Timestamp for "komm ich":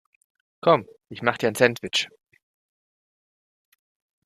0.61-1.21